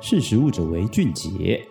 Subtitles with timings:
[0.00, 1.66] 识食物者为俊杰。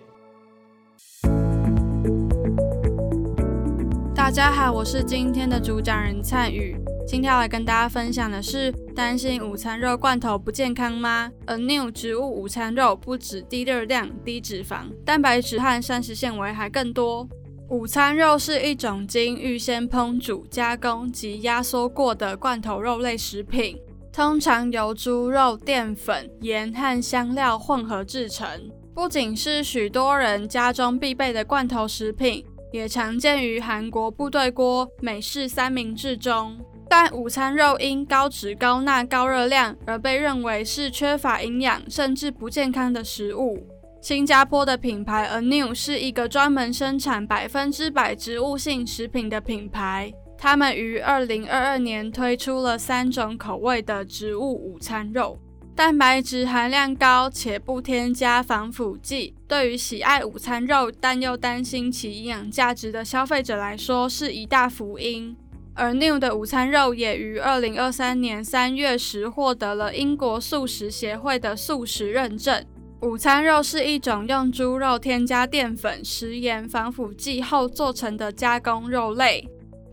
[4.13, 6.75] 大家好，我是今天的主讲人灿宇。
[7.07, 17.29] 今天要来跟大家分享的是：担心午餐肉罐头不健康吗？Anew 植物午餐肉不止低热量、低脂肪，蛋白质和膳食纤维还更多。
[17.69, 23.77] 午餐肉是一种经预先烹煮、加工及压缩过的罐头肉类食品。
[24.17, 28.49] 通常由猪肉、淀粉、盐和香料混合制成，
[28.95, 36.57] 不仅是许多人家中必备的罐头食品，也常见于韩国部队锅、美式三明治中。
[36.89, 43.67] 但午餐肉因高脂、高钠、高热量而被认为是缺乏营养甚至不健康的食物。
[44.01, 50.11] 新加坡的品牌 Anew 是一个专门生产百分之百植物性食品的品牌。
[50.37, 55.37] 他们于二零二二年推出了三种口味的植物午餐肉，
[55.75, 59.33] 蛋白质含量高且不添加防腐剂。
[59.47, 65.35] 对于喜爱午餐肉但又担心其营养价值的消费者来说，是一大福音。
[65.73, 72.63] 而 New 的午餐肉也于二零二三年三月时获得了英国素食协会的素食认证。
[73.01, 79.47] 午餐肉是一种用猪肉添加淀粉、食盐、防腐剂后做成的加工肉类。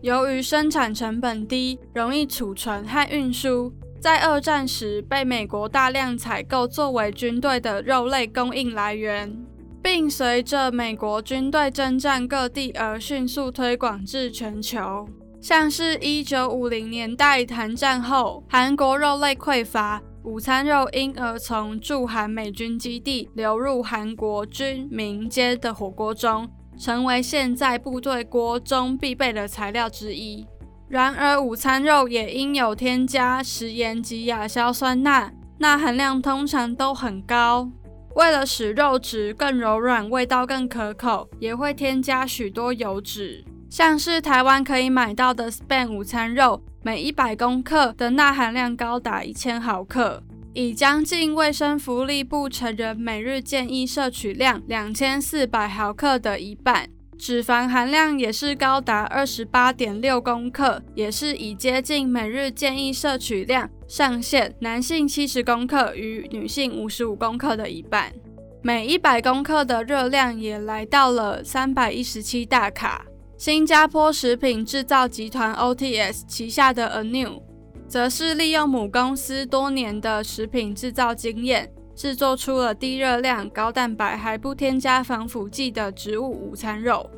[0.05, 9.35] 由于生产成本低、容易储存和运输，在二战时被美国大量采购作为军队的肉类供应来源，
[9.81, 15.09] 并随着美国军队征战各地而迅速推广至全球。
[15.41, 26.47] 像是一九五零年代韩战后，韩国肉类匮乏，午餐肉因而从驻韩美军基地流入韩国军民间的火锅中。
[26.77, 30.45] 成为现在部队锅中必备的材料之一。
[30.87, 37.69] 然而，午餐肉也因有添加食盐及亚硝酸钠，钠含量通常都很高。
[38.15, 43.43] 为了使肉质更柔软、味道更可口，也会添加许多油脂。
[43.69, 50.23] 像是台湾可以买到的 Span 午餐肉，每一百公克的钠含量高达一千毫克。
[50.55, 68.13] 以将近卫生福利部成人每日建议摄取量两千四百毫克的一半，脂肪含量也是高达二十八点六公克，也是已接近每日建议摄取量上限，男性七十公克与女性五十五公克的一半，
[68.61, 73.05] 每一百公克的热量也来到了三百一十七大卡。
[73.37, 77.41] 新加坡食品制造集团 OTS 旗下的 Anew。
[77.87, 87.09] 则是利用母公司多年的食品制造经验，制作出了低热量、高蛋白还不添加防腐剂的植物午餐肉。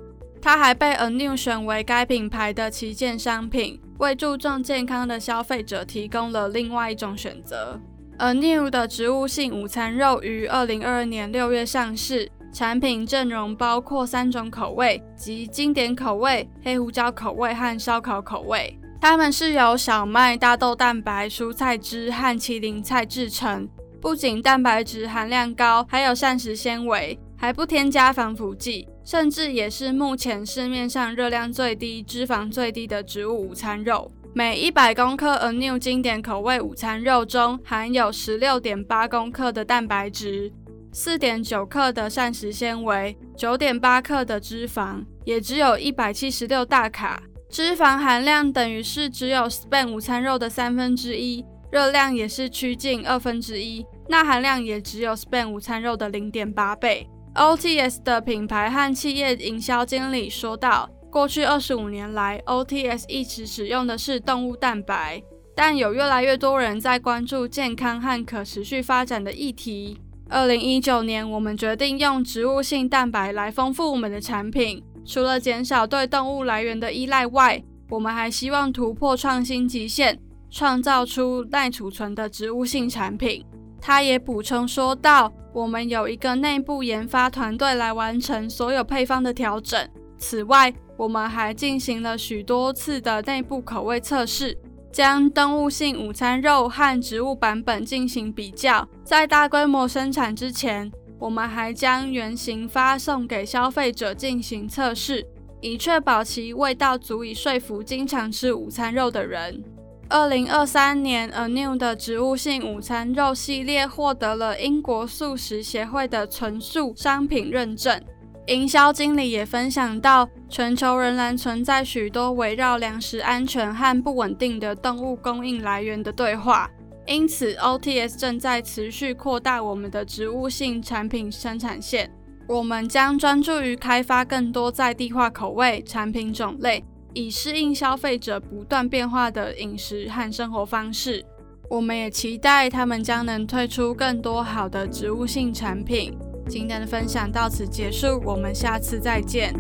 [0.42, 7.80] 它还被 Anew 选为该品牌的旗舰商品，为注重健康的消费者提供了另外一种选择。
[8.20, 18.78] Anew 的植物性午餐肉于二零二二年六月上市，产品阵容包括三种口味，即经典口味、黑胡椒口味和烧烤口味。
[19.00, 23.70] 它们是由小麦、大豆蛋白、蔬菜汁和麒麟菜制成，
[24.02, 34.12] 不仅蛋白质含量高，还有膳食纤维，还不添加防腐剂，甚至也是目前市面上热量最低、脂肪最低的植物午餐肉。
[34.34, 40.52] 每一百公克 Anew 经典口味午餐肉中含有十六点八公克的蛋白质，
[40.92, 47.24] 四点九克的膳食纤维，九点八克的脂肪，也只有一百七十六大卡。
[47.50, 57.08] 脂肪含量等于是只有 Span 午餐肉的三分之一，热量也是趋近二分之一，钠含量也只有 Span 午餐肉的零点八倍。
[57.36, 65.22] OTS 的品牌和企业营销经理说道：“过去二十五年来，OTS 一直使用的是动物蛋白，
[65.56, 70.00] 但有越来越多人在关注健康和可持续发展的议题。
[70.30, 80.20] 二零一九年，我们决定用植物性蛋白来丰富我们的产品。”除了减少对动物来源的依赖外，我们还希望突破创新极限，
[80.52, 83.46] 创造出耐储存的植物性产品。
[83.80, 89.88] 他也补充说道：“我们有一个内部研发团队来完成所有配方的调整。
[90.18, 94.58] 此外，我们还进行了许多次的内部口味测试，
[94.92, 98.86] 将动物性午餐肉和植物版本进行比较。
[99.06, 105.26] 在大规模生产之前。”我们还将原型发送给消费者进行测试，
[105.62, 109.64] 以确保其味道足以说服经常吃午餐肉的人。
[110.10, 118.02] 二零二三年，Anew 的植物性午餐肉系列获得了英国素食协会的纯素商品认证。
[118.46, 126.72] 营销经理也分享到，全球仍然存在许多围绕粮食安全和不稳定的动物供应来源的对话。
[127.08, 132.12] 因此，OTS 正在持续扩大我们的植物性产品生产线。
[132.48, 136.84] 我们将专注于开发更多在地化口味、产品种类，
[137.14, 141.26] 以适应消费者不断变化的饮食和生活方式。
[141.70, 146.18] 我们也期待他们将能推出更多好的植物性产品。
[146.48, 149.54] 今天的分享到此结束，我们下次再见。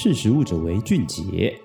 [0.00, 1.60] 识时务者为俊杰。